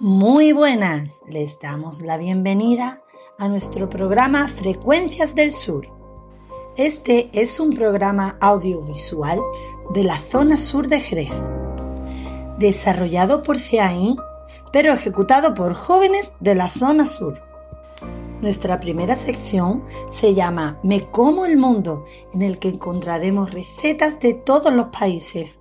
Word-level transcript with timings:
Muy 0.00 0.50
buenas, 0.50 1.22
les 1.28 1.60
damos 1.60 2.00
la 2.00 2.16
bienvenida 2.16 3.04
a 3.38 3.46
nuestro 3.46 3.88
programa 3.88 4.48
Frecuencias 4.48 5.36
del 5.36 5.52
Sur. 5.52 5.86
Este 6.76 7.30
es 7.32 7.60
un 7.60 7.72
programa 7.72 8.36
audiovisual 8.40 9.38
de 9.94 10.02
la 10.02 10.18
zona 10.18 10.58
sur 10.58 10.88
de 10.88 10.98
Jerez, 10.98 11.30
desarrollado 12.58 13.44
por 13.44 13.60
CEAIN, 13.60 14.16
pero 14.72 14.92
ejecutado 14.92 15.54
por 15.54 15.74
jóvenes 15.74 16.32
de 16.40 16.56
la 16.56 16.68
zona 16.68 17.06
sur. 17.06 17.40
Nuestra 18.40 18.80
primera 18.80 19.14
sección 19.14 19.84
se 20.10 20.34
llama 20.34 20.80
Me 20.82 21.12
como 21.12 21.46
el 21.46 21.56
mundo, 21.56 22.06
en 22.34 22.42
el 22.42 22.58
que 22.58 22.70
encontraremos 22.70 23.52
recetas 23.52 24.18
de 24.18 24.34
todos 24.34 24.74
los 24.74 24.86
países. 24.86 25.60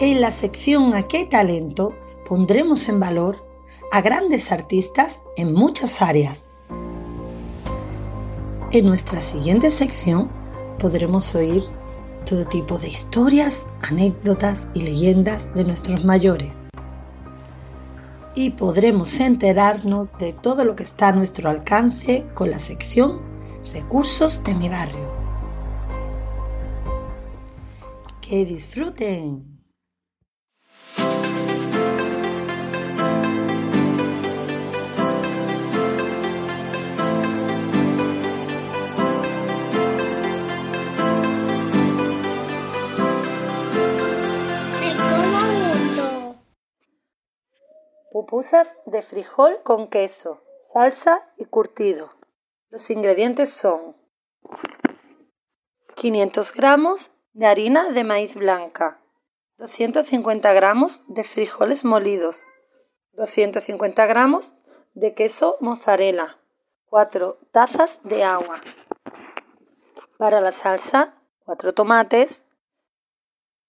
En 0.00 0.20
la 0.20 0.30
sección 0.30 0.94
Aquí 0.94 1.16
hay 1.16 1.28
talento 1.28 1.92
pondremos 2.28 2.88
en 2.88 3.00
valor 3.00 3.44
a 3.90 4.00
grandes 4.00 4.52
artistas 4.52 5.22
en 5.36 5.52
muchas 5.52 6.02
áreas. 6.02 6.46
En 8.70 8.86
nuestra 8.86 9.18
siguiente 9.18 9.72
sección 9.72 10.28
podremos 10.78 11.34
oír 11.34 11.64
todo 12.24 12.44
tipo 12.44 12.78
de 12.78 12.86
historias, 12.86 13.66
anécdotas 13.82 14.68
y 14.72 14.82
leyendas 14.82 15.52
de 15.54 15.64
nuestros 15.64 16.04
mayores 16.04 16.60
y 18.36 18.50
podremos 18.50 19.18
enterarnos 19.18 20.16
de 20.18 20.32
todo 20.32 20.64
lo 20.64 20.76
que 20.76 20.84
está 20.84 21.08
a 21.08 21.12
nuestro 21.12 21.50
alcance 21.50 22.24
con 22.34 22.52
la 22.52 22.60
sección 22.60 23.26
Recursos 23.72 24.44
de 24.44 24.54
mi 24.54 24.68
barrio. 24.68 25.10
¡Que 28.20 28.44
disfruten! 28.44 29.57
Pupusas 48.38 48.76
de 48.86 49.02
frijol 49.02 49.64
con 49.64 49.88
queso, 49.88 50.40
salsa 50.60 51.28
y 51.38 51.44
curtido. 51.46 52.12
Los 52.70 52.88
ingredientes 52.88 53.52
son 53.52 53.96
500 55.96 56.52
gramos 56.52 57.10
de 57.32 57.46
harina 57.46 57.90
de 57.90 58.04
maíz 58.04 58.36
blanca, 58.36 59.02
250 59.56 60.52
gramos 60.52 61.02
de 61.08 61.24
frijoles 61.24 61.84
molidos, 61.84 62.46
250 63.14 64.06
gramos 64.06 64.54
de 64.94 65.14
queso 65.14 65.56
mozzarella, 65.58 66.38
4 66.90 67.40
tazas 67.50 68.02
de 68.04 68.22
agua. 68.22 68.60
Para 70.16 70.40
la 70.40 70.52
salsa, 70.52 71.20
4 71.44 71.74
tomates, 71.74 72.48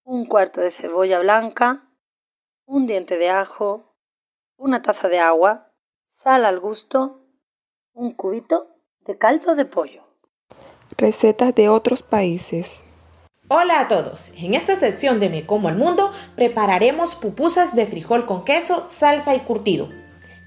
un 0.03 0.27
cuarto 0.27 0.61
de 0.61 0.69
cebolla 0.69 1.21
blanca, 1.21 1.89
un 2.65 2.85
diente 2.85 3.17
de 3.17 3.31
ajo, 3.31 3.88
una 4.59 4.81
taza 4.81 5.07
de 5.07 5.19
agua, 5.19 5.71
sal 6.09 6.43
al 6.43 6.59
gusto, 6.59 7.21
un 7.93 8.13
cubito 8.13 8.67
de 9.05 9.17
caldo 9.17 9.55
de 9.55 9.65
pollo. 9.65 10.03
Recetas 10.97 11.55
de 11.55 11.69
otros 11.69 12.03
países. 12.03 12.83
Hola 13.47 13.79
a 13.79 13.87
todos. 13.87 14.29
En 14.35 14.53
esta 14.53 14.75
sección 14.75 15.19
de 15.19 15.29
Me 15.29 15.45
como 15.45 15.69
el 15.69 15.75
mundo 15.75 16.11
prepararemos 16.35 17.15
pupusas 17.15 17.73
de 17.73 17.85
frijol 17.85 18.25
con 18.25 18.43
queso, 18.43 18.83
salsa 18.89 19.33
y 19.33 19.39
curtido. 19.39 19.87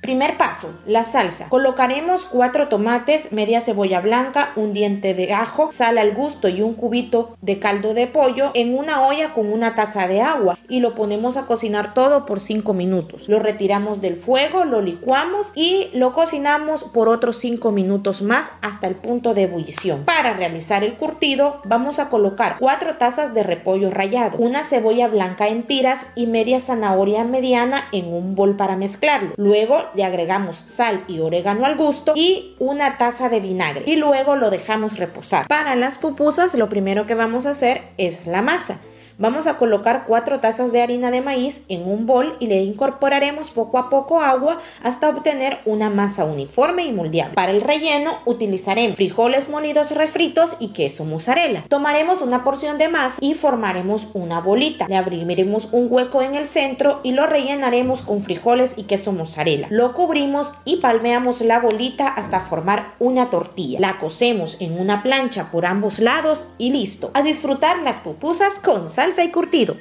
Primer 0.03 0.37
paso, 0.37 0.69
la 0.85 1.05
salsa. 1.05 1.49
Colocaremos 1.49 2.27
cuatro 2.27 2.67
tomates, 2.67 3.31
media 3.31 3.61
cebolla 3.61 4.01
blanca, 4.01 4.51
un 4.57 4.73
diente 4.73 5.15
de 5.15 5.33
ajo, 5.33 5.71
sal 5.71 5.97
al 5.97 6.13
gusto 6.13 6.49
y 6.49 6.61
un 6.61 6.75
cubito 6.75 7.37
de 7.41 7.61
caldo 7.61 7.95
de 7.95 8.09
pollo 8.09 8.51
en 8.55 8.77
una 8.77 9.07
olla 9.07 9.33
con 9.33 9.53
una 9.53 9.77
taza 9.77 10.09
de 10.09 10.21
agua 10.21 10.59
y 10.69 10.81
lo 10.81 10.97
ponemos 10.97 11.37
a 11.37 11.47
cocinar 11.47 11.95
todo 11.95 12.27
por 12.27 12.41
5 12.41 12.75
minutos. 12.75 13.29
Lo 13.29 13.39
retiramos 13.39 14.01
del 14.01 14.17
fuego, 14.17 14.65
lo 14.65 14.83
licuamos 14.83 15.53
y 15.55 15.89
lo 15.93 16.13
cocinamos 16.13 16.83
por 16.83 17.09
otros 17.09 17.37
5 17.37 17.71
minutos 17.71 18.23
más 18.23 18.51
hasta 18.61 18.89
el 18.89 18.97
punto 18.97 19.35
de 19.35 19.45
ebullición. 19.45 20.03
Para 20.03 20.35
realizar 20.35 20.83
el 20.83 20.95
curtido 20.95 21.61
vamos 21.65 22.01
a 22.01 22.09
colocar 22.09 22.57
4 22.59 22.97
tazas 22.97 23.35
de 23.35 23.45
repollo 23.45 23.89
rallado, 23.93 24.37
una 24.39 24.65
cebolla 24.65 25.07
blanca 25.07 25.47
en 25.47 25.63
tiras 25.63 26.09
y 26.17 26.27
media 26.27 26.59
zanahoria 26.59 27.23
mediana 27.23 27.85
en 27.93 28.13
un 28.13 28.35
bol 28.35 28.57
para 28.57 28.75
mezclarlo. 28.75 29.35
Luego 29.37 29.92
le 29.95 30.05
agregamos 30.05 30.57
sal 30.57 31.03
y 31.09 31.21
orégano 31.21 31.67
al 31.67 31.77
gusto 31.77 32.13
y 32.17 32.55
una 32.59 32.99
taza 32.99 33.29
de 33.29 33.41
vinagre 33.41 33.85
y 33.87 33.97
luego 33.97 34.37
lo 34.37 34.51
dejamos 34.51 34.99
reposar. 34.99 35.47
Para 35.49 35.75
las 35.77 35.99
pupusas 35.99 36.55
lo 36.55 36.69
primero 36.69 37.07
que 37.07 37.15
vamos 37.15 37.47
a 37.47 37.51
hacer 37.51 37.83
es 37.99 38.27
la 38.27 38.43
masa. 38.43 38.81
Vamos 39.19 39.47
a 39.47 39.59
colocar 39.59 40.05
4 40.07 40.41
tazas 40.41 40.73
de 40.73 40.81
harina 40.81 41.11
de 41.11 41.21
maíz 41.21 41.63
en 41.69 41.87
un 41.89 42.07
bol 42.07 42.37
y 42.41 42.47
le 42.47 42.63
incorporaremos 42.63 43.51
poco 43.51 43.79
a 43.79 43.91
poco 43.91 44.21
agua 44.21 44.59
hasta 44.83 45.09
obtener 45.11 45.61
una 45.67 45.91
masa 45.91 46.25
uniforme 46.25 46.85
y 46.85 46.93
moldeable. 46.93 47.35
Para 47.35 47.53
el 47.53 47.61
relleno 47.61 48.13
utilizaremos 48.25 48.97
frijoles 48.97 49.49
molidos 49.49 49.91
refritos 49.91 50.57
y 50.59 50.69
queso 50.69 51.05
mozzarella. 51.05 51.65
Tomaremos 51.69 52.23
una 52.23 52.43
porción 52.43 52.79
de 52.79 52.89
masa 52.89 53.19
y 53.21 53.35
formaremos 53.35 54.09
una 54.15 54.41
bolita. 54.41 54.89
Le 54.89 54.97
abriremos 54.97 55.69
un 55.73 55.89
hueco 55.91 56.23
en 56.23 56.35
el 56.35 56.47
centro 56.47 57.01
y 57.03 57.13
lo 57.13 57.27
rellenaremos 57.27 58.03
con 58.03 58.23
frijoles 58.23 58.75
y 58.77 58.85
queso 58.85 59.13
mozzarella. 59.13 59.67
Lo 59.71 59.95
cubrimos 59.95 60.55
y 60.65 60.77
palmeamos 60.77 61.43
la 61.43 61.61
bolita 61.61 62.09
hasta 62.09 62.41
formar 62.41 62.95
una 62.99 63.31
tortilla. 63.31 63.79
La 63.81 63.99
cosemos 63.99 64.57
en 64.61 64.81
una 64.81 65.03
plancha 65.03 65.51
por 65.51 65.67
ambos 65.67 65.99
lados 65.99 66.47
y 66.59 66.71
listo. 66.71 67.11
A 67.15 67.23
disfrutar 67.23 67.79
las 67.83 68.01
pupusas 68.01 68.59
con 68.59 68.91
sal 68.91 69.12
salsa 69.13 69.25
y 69.25 69.31
curtido. 69.31 69.77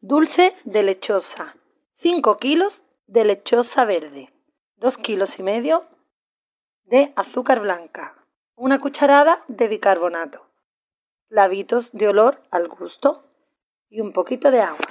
Dulce 0.00 0.56
de 0.64 0.82
lechosa. 0.82 1.56
5 1.96 2.36
kilos 2.36 2.86
de 3.06 3.24
lechosa 3.24 3.84
verde. 3.84 4.32
2 4.76 4.98
kilos 4.98 5.38
y 5.38 5.42
medio 5.42 5.86
de 6.84 7.12
azúcar 7.16 7.60
blanca. 7.60 8.14
Una 8.54 8.80
cucharada 8.80 9.44
de 9.48 9.66
bicarbonato. 9.66 10.46
Clavitos 11.28 11.92
de 11.92 12.08
olor 12.08 12.42
al 12.50 12.68
gusto 12.68 13.24
y 13.88 14.00
un 14.00 14.12
poquito 14.12 14.50
de 14.52 14.60
agua. 14.60 14.86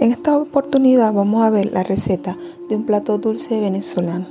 En 0.00 0.12
esta 0.12 0.36
oportunidad 0.38 1.12
vamos 1.12 1.42
a 1.42 1.50
ver 1.50 1.72
la 1.72 1.82
receta 1.82 2.38
de 2.68 2.76
un 2.76 2.84
plato 2.86 3.18
dulce 3.18 3.58
venezolano. 3.58 4.26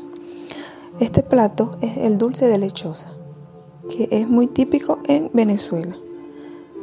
Este 1.01 1.23
plato 1.23 1.75
es 1.81 1.97
el 1.97 2.17
dulce 2.17 2.47
de 2.47 2.57
lechosa, 2.57 3.11
que 3.89 4.07
es 4.11 4.29
muy 4.29 4.47
típico 4.47 4.99
en 5.09 5.29
Venezuela. 5.33 5.97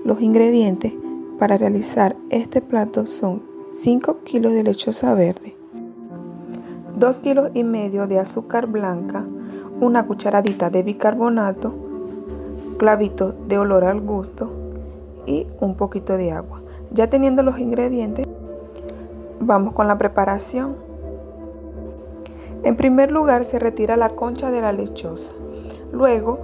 Los 0.05 0.21
ingredientes 0.21 0.93
para 1.39 1.57
realizar 1.57 2.15
este 2.29 2.61
plato 2.61 3.07
son 3.07 3.43
5 3.73 4.19
kilos 4.23 4.53
de 4.53 4.65
lechosa 4.65 5.15
verde, 5.15 5.57
2 6.99 7.19
kilos 7.21 7.53
y 7.55 7.65
medio 7.65 8.07
de 8.07 8.19
azúcar 8.19 8.67
blanca, 8.67 9.27
una 9.81 10.07
cucharadita 10.07 10.69
de 10.69 10.83
bicarbonato, 10.83 11.75
clavitos 12.77 13.35
de 13.49 13.57
olor 13.57 13.85
al 13.85 14.03
gusto 14.03 14.53
y 15.27 15.47
un 15.59 15.75
poquito 15.75 16.19
de 16.19 16.33
agua. 16.33 16.61
Ya 16.91 17.09
teniendo 17.09 17.43
los 17.43 17.59
ingredientes, 17.59 18.27
Vamos 19.47 19.75
con 19.75 19.89
la 19.89 19.99
preparación. 19.99 20.77
En 22.63 22.77
primer 22.77 23.11
lugar 23.11 23.45
se 23.45 23.59
retira 23.59 23.99
la 23.99 24.09
concha 24.09 24.51
de 24.51 24.63
la 24.63 24.73
lechosa. 24.73 25.35
Luego 25.93 26.39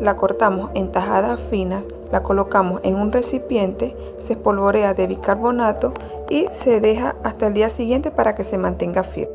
la 0.00 0.16
cortamos 0.18 0.70
en 0.74 0.92
tajadas 0.92 1.40
finas, 1.40 1.86
la 2.10 2.22
colocamos 2.22 2.82
en 2.84 2.96
un 2.96 3.10
recipiente, 3.10 3.96
se 4.18 4.34
espolvorea 4.34 4.92
de 4.92 5.06
bicarbonato 5.06 5.94
y 6.28 6.46
se 6.50 6.82
deja 6.82 7.16
hasta 7.22 7.46
el 7.46 7.54
día 7.54 7.70
siguiente 7.70 8.10
para 8.10 8.34
que 8.34 8.44
se 8.44 8.58
mantenga 8.58 9.02
firme. 9.02 9.32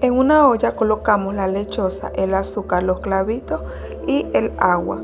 En 0.00 0.12
una 0.14 0.48
olla 0.48 0.74
colocamos 0.74 1.32
la 1.32 1.46
lechosa, 1.46 2.10
el 2.16 2.34
azúcar, 2.34 2.82
los 2.82 2.98
clavitos 2.98 3.62
y 4.08 4.26
el 4.32 4.52
agua. 4.58 5.00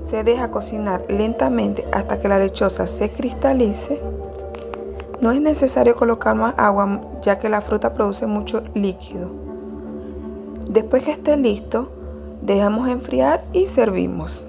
Se 0.00 0.24
deja 0.24 0.50
cocinar 0.50 1.04
lentamente 1.08 1.86
hasta 1.92 2.18
que 2.18 2.26
la 2.26 2.40
lechosa 2.40 2.88
se 2.88 3.12
cristalice 3.12 4.02
no 5.20 5.32
es 5.32 5.40
necesario 5.40 5.96
colocar 5.96 6.36
más 6.36 6.54
agua 6.58 7.00
ya 7.22 7.38
que 7.38 7.48
la 7.48 7.62
fruta 7.62 7.94
produce 7.94 8.26
mucho 8.26 8.62
líquido. 8.74 9.30
Después 10.68 11.04
que 11.04 11.12
esté 11.12 11.38
listo, 11.38 11.90
dejamos 12.42 12.88
enfriar 12.88 13.42
y 13.54 13.66
servimos. 13.66 14.46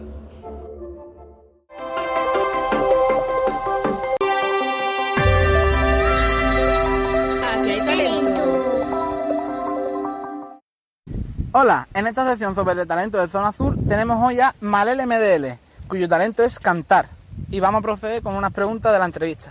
Hola, 11.54 11.88
en 11.94 12.08
esta 12.08 12.28
sección 12.28 12.54
sobre 12.54 12.80
el 12.80 12.88
talento 12.88 13.18
de 13.18 13.28
Zona 13.30 13.48
Azul 13.48 13.80
tenemos 13.88 14.22
hoy 14.22 14.40
a 14.42 14.54
Malele 14.60 15.06
MDL, 15.08 15.58
cuyo 15.88 16.08
talento 16.08 16.44
es 16.44 16.60
cantar. 16.60 17.08
Y 17.50 17.62
vamos 17.62 17.80
a 17.80 17.84
proceder 17.84 18.22
con 18.22 18.36
unas 18.36 18.52
preguntas 18.52 18.92
de 18.92 19.00
la 19.00 19.06
entrevista. 19.06 19.50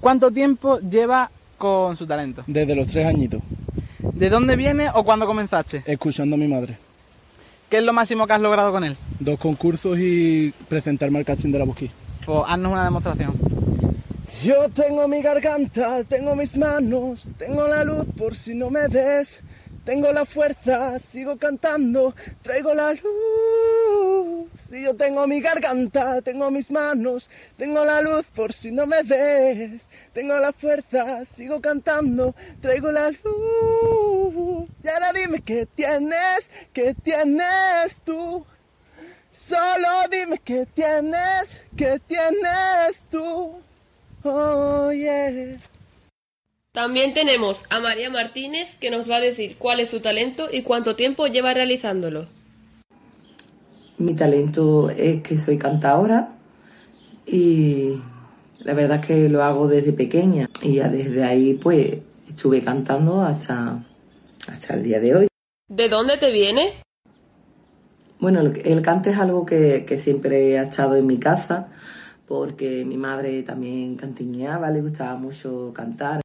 ¿Cuánto 0.00 0.30
tiempo 0.30 0.78
lleva 0.80 1.30
con 1.58 1.96
su 1.96 2.06
talento? 2.06 2.44
Desde 2.46 2.74
los 2.74 2.86
tres 2.86 3.06
añitos, 3.06 3.40
¿De 3.98 4.30
dónde 4.30 4.56
viene 4.56 4.88
o 4.94 5.04
cuándo 5.04 5.26
comenzaste? 5.26 5.82
escuchando 5.86 6.36
a 6.36 6.38
mi 6.38 6.48
madre. 6.48 6.78
¿Qué 7.68 7.78
es 7.78 7.84
lo 7.84 7.92
máximo 7.92 8.26
que 8.26 8.32
has 8.32 8.40
logrado 8.40 8.70
con 8.72 8.84
él? 8.84 8.96
Dos 9.20 9.38
concursos 9.38 9.98
y 9.98 10.52
presentarme 10.68 11.18
al 11.18 11.24
casting 11.24 11.50
de 11.50 11.58
la 11.58 11.64
Busquí. 11.64 11.90
Pues 12.24 12.42
haznos 12.46 12.72
una 12.72 12.84
demostración. 12.84 13.34
Yo 14.44 14.68
tengo 14.68 15.08
mi 15.08 15.20
garganta, 15.22 16.04
tengo 16.04 16.36
mis 16.36 16.56
manos, 16.56 17.28
tengo 17.38 17.66
la 17.66 17.82
luz 17.84 18.04
por 18.16 18.34
si 18.36 18.54
no 18.54 18.70
me 18.70 18.86
ves, 18.88 19.40
tengo 19.84 20.12
la 20.12 20.24
fuerza, 20.24 20.98
sigo 20.98 21.36
cantando, 21.36 22.14
traigo 22.42 22.72
la 22.74 22.92
luz. 22.92 23.02
Si 24.68 24.82
yo 24.82 24.96
tengo 24.96 25.28
mi 25.28 25.40
garganta, 25.40 26.20
tengo 26.22 26.50
mis 26.50 26.72
manos, 26.72 27.30
tengo 27.56 27.84
la 27.84 28.02
luz 28.02 28.26
por 28.34 28.52
si 28.52 28.72
no 28.72 28.84
me 28.84 29.02
ves, 29.04 29.82
tengo 30.12 30.34
la 30.40 30.52
fuerza, 30.52 31.24
sigo 31.24 31.60
cantando, 31.60 32.34
traigo 32.60 32.90
la 32.90 33.10
luz. 33.10 34.68
Y 34.82 34.88
ahora 34.88 35.12
dime 35.12 35.40
qué 35.40 35.66
tienes, 35.66 36.50
qué 36.72 36.94
tienes 36.94 38.00
tú. 38.04 38.44
Solo 39.30 39.88
dime 40.10 40.40
qué 40.42 40.66
tienes, 40.66 41.60
qué 41.76 42.00
tienes 42.04 43.04
tú. 43.08 43.60
Oh, 44.24 44.90
yeah. 44.90 45.58
También 46.72 47.14
tenemos 47.14 47.64
a 47.70 47.78
María 47.78 48.10
Martínez 48.10 48.74
que 48.80 48.90
nos 48.90 49.08
va 49.08 49.16
a 49.16 49.20
decir 49.20 49.56
cuál 49.58 49.78
es 49.78 49.90
su 49.90 50.00
talento 50.00 50.48
y 50.50 50.62
cuánto 50.62 50.96
tiempo 50.96 51.28
lleva 51.28 51.54
realizándolo. 51.54 52.35
Mi 53.98 54.14
talento 54.14 54.90
es 54.90 55.22
que 55.22 55.38
soy 55.38 55.58
cantadora 55.58 56.30
y 57.26 58.00
la 58.60 58.74
verdad 58.74 59.00
es 59.00 59.06
que 59.06 59.28
lo 59.28 59.42
hago 59.42 59.68
desde 59.68 59.92
pequeña 59.92 60.48
y 60.60 60.74
ya 60.74 60.88
desde 60.88 61.24
ahí 61.24 61.54
pues 61.54 61.98
estuve 62.28 62.62
cantando 62.62 63.22
hasta, 63.22 63.78
hasta 64.48 64.74
el 64.74 64.82
día 64.82 65.00
de 65.00 65.16
hoy. 65.16 65.28
¿De 65.68 65.88
dónde 65.88 66.18
te 66.18 66.30
viene? 66.30 66.74
Bueno, 68.18 68.40
el, 68.40 68.60
el 68.64 68.82
cante 68.82 69.10
es 69.10 69.18
algo 69.18 69.46
que, 69.46 69.84
que 69.86 69.98
siempre 69.98 70.58
ha 70.58 70.64
estado 70.64 70.96
en 70.96 71.06
mi 71.06 71.18
casa 71.18 71.68
porque 72.26 72.84
mi 72.84 72.96
madre 72.96 73.42
también 73.42 73.96
cantineaba, 73.96 74.70
le 74.70 74.82
gustaba 74.82 75.16
mucho 75.16 75.72
cantar. 75.74 76.20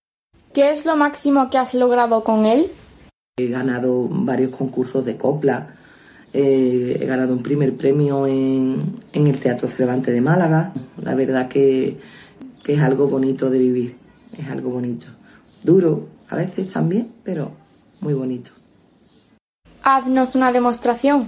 ¿Qué 0.53 0.71
es 0.71 0.85
lo 0.85 0.95
máximo 0.95 1.49
que 1.49 1.57
has 1.57 1.73
logrado 1.73 2.23
con 2.23 2.45
él? 2.45 2.69
He 3.37 3.47
ganado 3.47 4.07
varios 4.09 4.51
concursos 4.51 5.05
de 5.05 5.15
copla. 5.15 5.75
Eh, 6.33 6.97
he 7.01 7.05
ganado 7.05 7.33
un 7.33 7.43
primer 7.43 7.75
premio 7.75 8.25
en, 8.27 8.99
en 9.13 9.27
el 9.27 9.39
Teatro 9.39 9.67
Cervantes 9.67 10.13
de 10.13 10.21
Málaga. 10.21 10.73
La 11.01 11.15
verdad 11.15 11.47
que, 11.47 11.97
que 12.63 12.73
es 12.73 12.81
algo 12.81 13.07
bonito 13.07 13.49
de 13.49 13.59
vivir. 13.59 13.97
Es 14.37 14.49
algo 14.49 14.69
bonito. 14.69 15.07
Duro 15.63 16.07
a 16.29 16.35
veces 16.35 16.71
también, 16.71 17.11
pero 17.23 17.51
muy 17.99 18.13
bonito. 18.13 18.51
Haznos 19.83 20.35
una 20.35 20.51
demostración. 20.51 21.27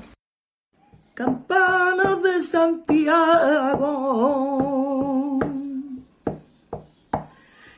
Campanas 1.13 2.23
de 2.23 2.41
Santiago, 2.41 3.79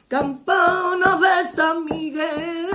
campanas 0.07 1.19
de 1.19 1.43
San 1.53 1.83
Miguel, 1.83 2.69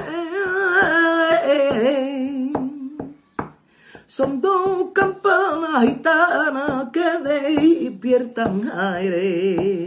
son 4.11 4.41
dos 4.41 4.89
campanas 4.93 5.85
gitanas 5.85 6.89
que 6.93 7.09
despiertan 7.23 8.69
aire. 8.77 9.87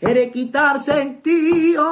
Eres 0.00 0.32
quitar 0.32 0.78
sentido 0.78 1.84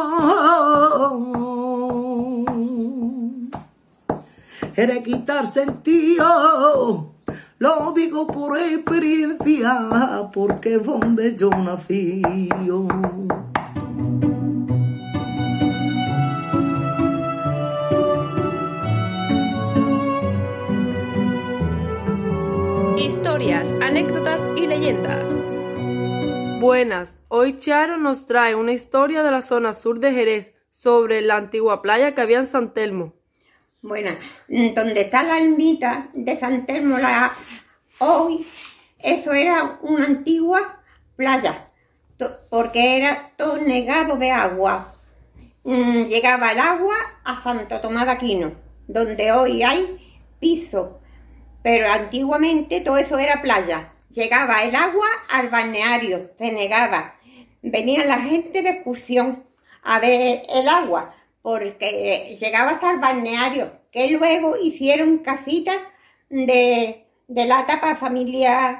era 4.82 5.02
quitar 5.02 5.46
sentido. 5.46 7.12
Lo 7.58 7.92
digo 7.92 8.26
por 8.26 8.56
experiencia, 8.56 10.30
porque 10.32 10.76
es 10.76 10.86
donde 10.86 11.36
yo 11.36 11.50
nací. 11.50 12.22
Historias, 23.00 23.74
anécdotas 23.82 24.46
y 24.56 24.66
leyendas. 24.66 25.30
Buenas, 26.60 27.14
hoy 27.28 27.56
Charo 27.58 27.96
nos 27.96 28.26
trae 28.26 28.54
una 28.54 28.72
historia 28.72 29.22
de 29.22 29.30
la 29.30 29.42
zona 29.42 29.74
sur 29.74 29.98
de 30.00 30.12
Jerez 30.12 30.52
sobre 30.70 31.20
la 31.22 31.36
antigua 31.36 31.82
playa 31.82 32.14
que 32.14 32.20
había 32.20 32.38
en 32.38 32.46
San 32.46 32.72
Telmo. 32.74 33.14
Bueno, 33.82 34.10
mm, 34.48 34.74
donde 34.74 35.00
está 35.02 35.22
la 35.22 35.38
ermita 35.38 36.08
de 36.12 36.36
San 36.38 36.66
Telmo 36.66 36.98
la, 36.98 37.32
hoy, 37.98 38.46
eso 38.98 39.32
era 39.32 39.78
una 39.82 40.04
antigua 40.04 40.80
playa, 41.16 41.68
to- 42.18 42.36
porque 42.50 42.98
era 42.98 43.32
todo 43.36 43.56
negado 43.56 44.16
de 44.16 44.30
agua. 44.30 44.94
Mm, 45.64 46.04
Llegaba 46.04 46.52
el 46.52 46.58
agua 46.58 46.96
a 47.24 47.42
Santo 47.42 47.80
Tomás 47.80 48.04
de 48.06 48.12
Aquino, 48.12 48.52
donde 48.86 49.32
hoy 49.32 49.62
hay 49.62 49.96
piso, 50.38 50.99
pero 51.62 51.90
antiguamente 51.90 52.80
todo 52.80 52.98
eso 52.98 53.18
era 53.18 53.42
playa. 53.42 53.92
Llegaba 54.10 54.62
el 54.64 54.74
agua 54.74 55.06
al 55.28 55.48
balneario, 55.48 56.30
se 56.38 56.52
negaba. 56.52 57.14
Venía 57.62 58.04
la 58.04 58.18
gente 58.18 58.62
de 58.62 58.70
excursión 58.70 59.44
a 59.82 59.98
ver 59.98 60.42
el 60.48 60.68
agua, 60.68 61.14
porque 61.42 62.36
llegaba 62.40 62.72
hasta 62.72 62.90
el 62.90 62.98
balneario, 62.98 63.72
que 63.92 64.10
luego 64.10 64.56
hicieron 64.56 65.18
casitas 65.18 65.76
de, 66.28 67.04
de 67.28 67.44
lata 67.46 67.80
para 67.80 67.96
familias 67.96 68.78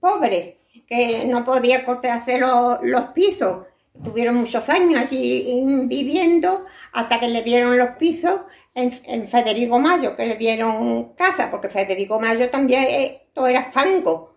pobres, 0.00 0.54
que 0.86 1.24
no 1.24 1.44
podía 1.44 1.84
corte 1.84 2.10
hacer 2.10 2.40
los, 2.40 2.78
los 2.82 3.02
pisos. 3.08 3.66
Tuvieron 4.04 4.36
muchos 4.36 4.68
años 4.68 5.02
allí 5.02 5.60
viviendo 5.86 6.66
hasta 6.92 7.18
que 7.18 7.28
le 7.28 7.42
dieron 7.42 7.76
los 7.76 7.90
pisos 7.96 8.42
en, 8.74 9.28
Federico 9.28 9.78
Mayo, 9.78 10.16
que 10.16 10.26
le 10.26 10.36
dieron 10.36 11.14
casa, 11.14 11.50
porque 11.50 11.68
Federico 11.68 12.20
Mayo 12.20 12.48
también 12.50 12.84
eh, 12.84 13.28
todo 13.32 13.48
era 13.48 13.70
fango. 13.70 14.36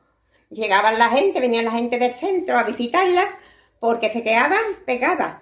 Llegaban 0.50 0.98
la 0.98 1.10
gente, 1.10 1.40
venía 1.40 1.62
la 1.62 1.72
gente 1.72 1.98
del 1.98 2.14
centro 2.14 2.58
a 2.58 2.64
visitarla, 2.64 3.24
porque 3.80 4.10
se 4.10 4.24
quedaban 4.24 4.62
pegadas, 4.86 5.38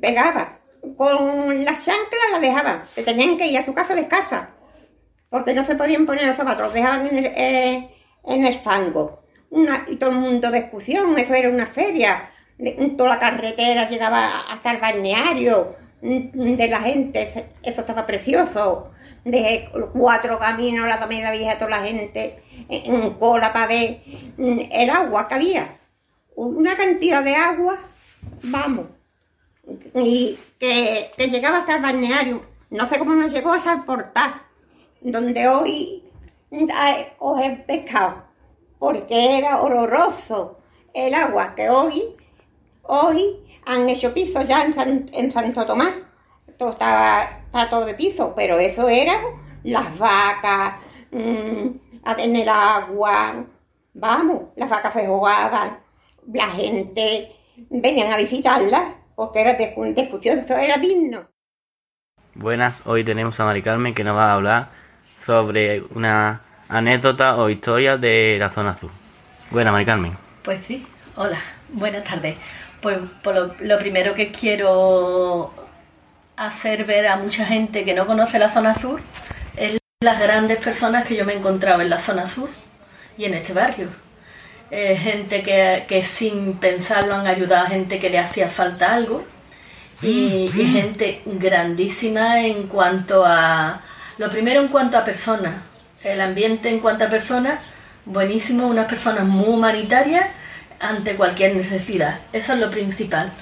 pegadas. 0.00 0.48
Con 0.96 1.64
las 1.64 1.84
chanclas 1.84 2.30
las 2.32 2.40
dejaban, 2.40 2.82
que 2.94 3.02
tenían 3.02 3.36
que 3.36 3.46
ir 3.46 3.58
a 3.58 3.64
su 3.64 3.74
casa 3.74 3.94
descalza, 3.94 4.50
porque 5.28 5.52
no 5.52 5.64
se 5.64 5.74
podían 5.74 6.06
poner 6.06 6.26
los 6.26 6.36
zapatos, 6.36 6.62
los 6.62 6.74
dejaban 6.74 7.08
en 7.08 7.18
el, 7.18 7.32
eh, 7.34 8.60
fango. 8.62 9.22
Y 9.88 9.96
todo 9.96 10.10
el 10.10 10.16
mundo 10.16 10.50
de 10.50 10.58
excursión, 10.58 11.18
eso 11.18 11.34
era 11.34 11.48
una 11.48 11.66
feria, 11.66 12.30
de, 12.58 12.72
toda 12.96 13.10
la 13.10 13.18
carretera 13.18 13.88
llegaba 13.88 14.42
hasta 14.50 14.72
el 14.72 14.78
balneario 14.78 15.76
de 16.00 16.68
la 16.68 16.80
gente, 16.80 17.46
eso 17.62 17.80
estaba 17.80 18.06
precioso. 18.06 18.90
De 19.24 19.68
cuatro 19.92 20.38
caminos, 20.38 20.86
la 20.86 21.00
comida 21.00 21.30
vieja, 21.32 21.58
toda 21.58 21.70
la 21.70 21.82
gente 21.82 22.42
en 22.68 23.10
cola 23.14 23.52
para 23.52 23.66
ver 23.66 24.00
mm, 24.36 24.60
el 24.70 24.90
agua 24.90 25.28
que 25.28 25.34
había. 25.34 25.78
Una 26.34 26.76
cantidad 26.76 27.22
de 27.22 27.34
agua, 27.34 27.78
vamos, 28.42 28.86
y 29.94 30.38
que, 30.58 31.10
llegaba 31.16 31.58
hasta 31.58 31.76
el 31.76 31.82
balneario. 31.82 32.42
No 32.70 32.88
sé 32.88 32.98
cómo 32.98 33.14
nos 33.14 33.32
llegó 33.32 33.52
hasta 33.52 33.72
el 33.72 33.82
portal, 33.82 34.34
donde 35.00 35.48
hoy 35.48 36.04
coge 37.18 37.46
el 37.46 37.64
pescado, 37.64 38.24
porque 38.78 39.38
era 39.38 39.60
horroroso 39.60 40.58
el 40.94 41.14
agua, 41.14 41.54
que 41.54 41.68
hoy, 41.68 42.16
hoy 42.82 43.36
han 43.66 43.88
hecho 43.88 44.12
piso 44.14 44.42
ya 44.42 44.64
en, 44.64 44.74
San- 44.74 45.10
en 45.12 45.32
Santo 45.32 45.66
Tomás. 45.66 45.94
Todo 46.58 46.70
estaba, 46.72 47.22
está 47.46 47.70
todo 47.70 47.84
de 47.86 47.94
piso, 47.94 48.32
pero 48.34 48.58
eso 48.58 48.88
era 48.88 49.20
las 49.62 49.96
vacas 49.98 50.74
mm, 51.12 51.66
en 52.18 52.36
el 52.36 52.48
agua. 52.48 53.44
Vamos, 53.94 54.42
las 54.56 54.70
vacas 54.70 54.92
se 54.94 55.06
jugaban, 55.06 55.78
la 56.32 56.48
gente 56.48 57.32
venían 57.70 58.12
a 58.12 58.16
visitarlas, 58.16 58.94
porque 59.14 59.40
era 59.40 59.54
de, 59.54 59.74
de 59.94 60.00
excursión, 60.00 60.38
eso 60.40 60.56
era 60.56 60.76
digno. 60.78 61.28
Buenas, 62.34 62.82
hoy 62.86 63.04
tenemos 63.04 63.38
a 63.40 63.44
Mari 63.44 63.62
Carmen 63.62 63.94
que 63.94 64.04
nos 64.04 64.16
va 64.16 64.30
a 64.30 64.34
hablar 64.34 64.68
sobre 65.24 65.82
una 65.94 66.40
anécdota 66.68 67.36
o 67.36 67.50
historia 67.50 67.96
de 67.96 68.36
la 68.38 68.50
zona 68.50 68.70
azul. 68.70 68.90
Buenas, 69.50 69.72
Mari 69.72 69.84
Carmen. 69.84 70.16
Pues 70.42 70.60
sí, 70.60 70.86
hola, 71.16 71.38
buenas 71.70 72.04
tardes. 72.04 72.36
Pues 72.80 72.98
por 73.22 73.56
lo, 73.60 73.78
primero 73.78 74.14
que 74.14 74.30
quiero 74.30 75.52
hacer 76.36 76.84
ver 76.84 77.08
a 77.08 77.16
mucha 77.16 77.44
gente 77.44 77.84
que 77.84 77.94
no 77.94 78.06
conoce 78.06 78.38
la 78.38 78.48
zona 78.48 78.74
sur 78.74 79.00
es 79.56 79.78
Las 80.00 80.20
grandes 80.20 80.58
personas 80.58 81.04
que 81.04 81.16
yo 81.16 81.24
me 81.24 81.32
he 81.32 81.36
encontrado 81.36 81.80
en 81.80 81.90
la 81.90 81.98
zona 81.98 82.26
sur 82.28 82.48
y 83.16 83.24
en 83.24 83.34
este 83.34 83.52
barrio. 83.52 83.88
Eh, 84.70 84.96
gente 84.96 85.42
que, 85.42 85.86
que, 85.88 86.02
sin 86.04 86.54
pensarlo 86.58 87.14
han 87.14 87.26
ayudado 87.26 87.64
a 87.64 87.68
gente 87.68 87.98
que 87.98 88.10
le 88.10 88.18
hacía 88.18 88.48
falta 88.48 88.92
algo 88.92 89.24
y, 90.02 90.50
y, 90.54 90.72
gente 90.72 91.22
grandísima 91.24 92.42
en 92.42 92.68
cuanto 92.68 93.24
a, 93.26 93.80
lo 94.18 94.28
primero 94.28 94.60
en 94.60 94.68
cuanto 94.68 94.98
a 94.98 95.04
personas, 95.04 95.54
el 96.04 96.20
ambiente 96.20 96.68
en 96.68 96.80
cuanto 96.80 97.06
a 97.06 97.08
personas, 97.08 97.60
buenísimo, 98.04 98.66
unas 98.66 98.86
personas 98.86 99.24
muy 99.24 99.48
humanitarias 99.48 100.26
ante 100.80 101.16
cualquier 101.16 101.56
necesidad, 101.56 102.20
eso 102.32 102.52
es 102.52 102.58
lo 102.58 102.70
principal. 102.70 103.32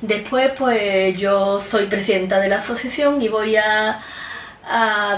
Después 0.00 0.52
pues 0.58 1.16
yo 1.18 1.58
soy 1.60 1.86
presidenta 1.86 2.38
de 2.38 2.48
la 2.48 2.56
asociación 2.56 3.20
y 3.22 3.28
voy 3.28 3.56
a, 3.56 4.00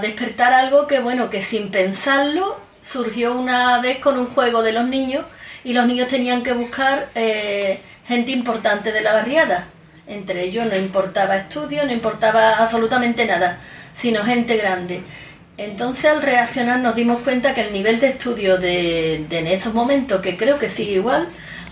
despertar 0.03 0.53
algo 0.53 0.87
que 0.87 1.01
bueno, 1.01 1.31
que 1.31 1.43
sin 1.43 1.71
pensarlo 1.71 2.61
surgió 2.83 3.33
una 3.33 3.81
vez 3.81 3.99
con 3.99 4.19
un 4.19 4.27
juego 4.27 4.63
de 4.63 4.73
los 4.73 4.87
niños 4.87 5.25
y 5.65 5.73
los 5.73 5.87
niños 5.87 6.09
tenían 6.09 6.43
que 6.43 6.53
buscar 6.53 7.09
eh, 7.15 7.81
gente 8.07 8.31
importante 8.31 8.93
de 8.93 9.01
la 9.01 9.15
barriada. 9.15 9.69
Entre 10.07 10.45
ellos 10.45 10.67
no 10.67 10.77
importaba 10.77 11.37
estudio, 11.37 11.85
no 11.87 11.93
importaba 11.93 12.57
absolutamente 12.59 13.25
nada, 13.27 13.59
sino 13.95 14.23
gente 14.25 14.57
grande. 14.57 15.03
Entonces 15.57 16.05
al 16.05 16.23
reaccionar 16.23 16.81
nos 16.81 16.95
dimos 16.95 17.23
cuenta 17.23 17.55
que 17.55 17.63
el 17.63 17.73
nivel 17.73 18.01
de 18.01 18.09
estudio 18.09 18.59
de, 18.59 19.25
de 19.29 19.39
en 19.41 19.47
esos 19.47 19.75
momentos, 19.75 20.21
que 20.21 20.37
creo 20.37 20.59
que 20.59 20.69
sigue 20.69 20.93
igual, 20.93 21.29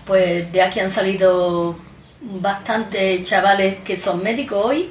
pues 0.07 0.51
de 0.51 0.61
aquí 0.61 0.79
han 0.79 0.91
salido 0.91 1.77
bastantes 2.21 3.23
chavales 3.23 3.83
que 3.83 3.97
son 3.97 4.23
médicos 4.23 4.65
hoy, 4.65 4.89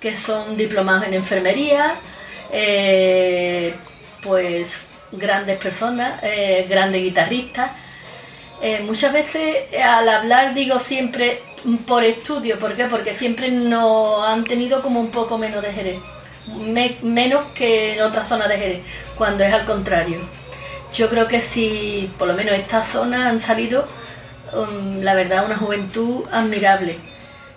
que 0.00 0.16
son 0.16 0.56
diplomados 0.56 1.04
en 1.06 1.14
enfermería, 1.14 1.94
eh, 2.50 3.74
pues 4.22 4.88
grandes 5.12 5.58
personas, 5.58 6.20
eh, 6.22 6.66
grandes 6.68 7.02
guitarristas. 7.02 7.70
Eh, 8.62 8.80
muchas 8.84 9.12
veces 9.12 9.66
al 9.82 10.08
hablar 10.08 10.54
digo 10.54 10.78
siempre 10.78 11.42
por 11.86 12.02
estudio, 12.04 12.58
¿por 12.58 12.74
qué? 12.74 12.86
Porque 12.86 13.14
siempre 13.14 13.50
nos 13.50 14.26
han 14.26 14.44
tenido 14.44 14.82
como 14.82 15.00
un 15.00 15.10
poco 15.10 15.38
menos 15.38 15.62
de 15.62 15.72
Jerez, 15.72 15.98
menos 17.02 17.44
que 17.54 17.94
en 17.94 18.02
otras 18.02 18.28
zonas 18.28 18.48
de 18.48 18.58
Jerez, 18.58 18.82
cuando 19.16 19.44
es 19.44 19.52
al 19.52 19.64
contrario. 19.64 20.18
Yo 20.94 21.08
creo 21.08 21.26
que 21.26 21.42
si 21.42 22.10
por 22.18 22.28
lo 22.28 22.34
menos 22.34 22.54
esta 22.54 22.82
zona 22.82 23.28
han 23.28 23.40
salido, 23.40 23.86
um, 24.56 25.00
la 25.02 25.14
verdad, 25.14 25.44
una 25.44 25.56
juventud 25.56 26.24
admirable. 26.30 26.96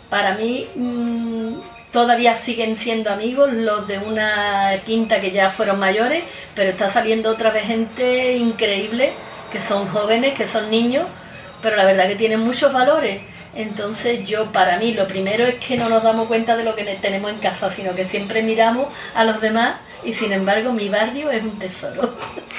Para 0.09 0.35
mí 0.35 0.67
mm, 0.75 1.53
todavía 1.91 2.35
siguen 2.35 2.77
siendo 2.77 3.09
amigos 3.09 3.51
los 3.51 3.87
de 3.87 3.97
una 3.97 4.71
quinta 4.85 5.19
que 5.19 5.31
ya 5.31 5.49
fueron 5.49 5.79
mayores, 5.79 6.23
pero 6.55 6.69
está 6.69 6.89
saliendo 6.89 7.29
otra 7.31 7.51
vez 7.51 7.65
gente 7.65 8.33
increíble, 8.33 9.13
que 9.51 9.61
son 9.61 9.87
jóvenes, 9.87 10.33
que 10.33 10.47
son 10.47 10.69
niños, 10.69 11.07
pero 11.61 11.75
la 11.75 11.85
verdad 11.85 12.07
que 12.07 12.15
tienen 12.15 12.39
muchos 12.39 12.71
valores. 12.71 13.21
Entonces 13.55 14.27
yo 14.27 14.51
para 14.51 14.77
mí 14.77 14.93
lo 14.93 15.07
primero 15.07 15.45
es 15.45 15.55
que 15.55 15.77
no 15.77 15.89
nos 15.89 16.03
damos 16.03 16.27
cuenta 16.27 16.55
de 16.55 16.63
lo 16.63 16.75
que 16.75 16.83
tenemos 17.01 17.31
en 17.31 17.39
casa, 17.39 17.71
sino 17.71 17.95
que 17.95 18.05
siempre 18.05 18.43
miramos 18.43 18.87
a 19.15 19.23
los 19.23 19.41
demás 19.41 19.77
y 20.03 20.13
sin 20.13 20.31
embargo 20.31 20.71
mi 20.71 20.89
barrio 20.89 21.31
es 21.31 21.41
un 21.41 21.57
tesoro. 21.57 22.15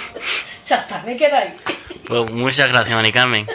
ya 0.66 0.76
está, 0.76 1.02
me 1.04 1.16
quedo 1.16 1.36
ahí. 1.36 1.54
Pues 2.04 2.30
muchas 2.32 2.68
gracias, 2.68 2.96
Mari 2.96 3.12
Carmen. 3.12 3.46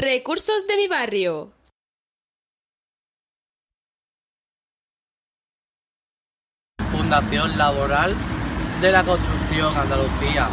Recursos 0.00 0.64
de 0.68 0.76
mi 0.76 0.86
barrio. 0.86 1.50
Fundación 6.92 7.58
Laboral 7.58 8.14
de 8.80 8.92
la 8.92 9.02
Construcción 9.02 9.76
Andalucía. 9.76 10.46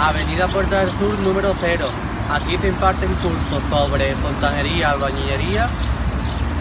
Avenida 0.00 0.48
Puerta 0.48 0.84
del 0.84 0.98
Sur 0.98 1.16
número 1.20 1.54
0. 1.60 1.86
Aquí 2.28 2.58
se 2.58 2.70
imparten 2.70 3.14
cursos 3.14 3.62
sobre 3.70 4.16
fontanería, 4.16 4.90
albañilería 4.90 5.70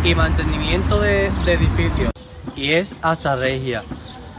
y 0.03 0.13
mantenimiento 0.13 0.99
de, 1.01 1.25
edificios. 1.47 2.11
Y 2.55 2.73
es 2.73 2.93
hasta 3.01 3.35
Regia. 3.35 3.83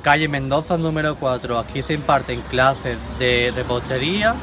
Calle 0.03 0.29
Mendoza 0.29 0.79
número 0.79 1.17
4. 1.17 1.59
Aquí 1.59 1.83
se 1.83 1.95
imparten 1.95 2.43
clases 2.43 2.97
de 3.19 3.51
repostería, 3.57 4.37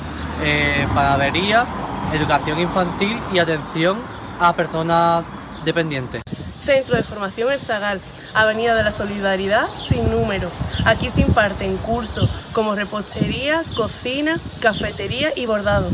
eh, 0.44 0.86
panadería 0.94 1.66
educación 2.14 2.60
infantil 2.60 3.20
y 3.34 3.40
atención 3.40 3.98
a 4.40 4.54
personas 4.54 5.24
dependientes. 5.66 6.22
Centro 6.64 6.96
de 6.96 7.04
Formación 7.04 7.52
El 7.52 7.60
Zagal, 7.60 8.02
Avenida 8.34 8.76
de 8.76 8.84
la 8.84 8.92
Solidaridad, 8.92 9.68
sin 9.78 10.12
número. 10.12 10.50
Aquí 10.86 11.10
se 11.10 11.22
imparten 11.22 11.78
cursos 11.78 12.30
como 12.54 12.76
repostería, 12.76 13.64
cocina, 13.76 14.40
cafetería 14.62 15.32
y 15.36 15.46
bordado. 15.46 15.90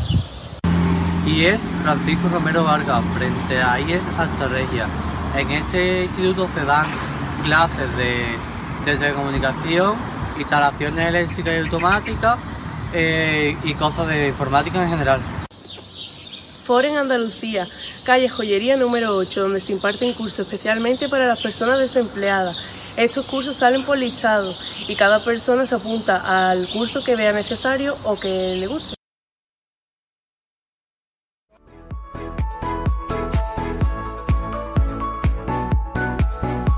Y 1.25 1.45
es 1.45 1.59
Francisco 1.83 2.29
Romero 2.29 2.63
Vargas, 2.63 3.01
frente 3.15 3.61
a 3.61 3.79
IES 3.79 4.01
Regia. 4.49 4.87
En 5.35 5.51
este 5.51 6.05
instituto 6.05 6.47
se 6.53 6.65
dan 6.65 6.85
clases 7.43 7.95
de, 7.97 8.37
de 8.85 8.97
telecomunicación, 8.97 9.95
instalaciones 10.37 11.07
eléctricas 11.07 11.53
y 11.53 11.59
automáticas 11.61 12.37
eh, 12.93 13.57
y 13.63 13.73
cosas 13.73 14.07
de 14.07 14.27
informática 14.27 14.83
en 14.83 14.89
general. 14.89 15.34
Foren 16.65 16.97
Andalucía, 16.97 17.67
calle 18.03 18.27
Joyería 18.27 18.75
número 18.75 19.15
8, 19.15 19.43
donde 19.43 19.59
se 19.59 19.71
imparten 19.71 20.13
cursos 20.13 20.39
especialmente 20.39 21.07
para 21.07 21.27
las 21.27 21.39
personas 21.39 21.77
desempleadas. 21.77 22.57
Estos 22.97 23.27
cursos 23.27 23.57
salen 23.57 23.85
por 23.85 23.99
listado 23.99 24.55
y 24.87 24.95
cada 24.95 25.23
persona 25.23 25.67
se 25.67 25.75
apunta 25.75 26.49
al 26.49 26.67
curso 26.69 27.03
que 27.03 27.15
vea 27.15 27.31
necesario 27.33 27.95
o 28.03 28.19
que 28.19 28.55
le 28.55 28.65
guste. 28.65 28.95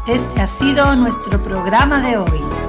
Este 0.05 0.41
ha 0.41 0.47
sido 0.47 0.95
nuestro 0.97 1.41
programa 1.41 2.01
de 2.01 2.17
hoy. 2.17 2.66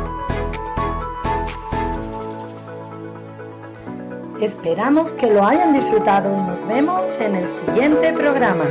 Esperamos 4.41 5.11
que 5.11 5.29
lo 5.33 5.45
hayan 5.45 5.73
disfrutado 5.73 6.33
y 6.33 6.41
nos 6.43 6.65
vemos 6.69 7.09
en 7.21 7.35
el 7.35 7.49
siguiente 7.49 8.13
programa. 8.13 8.67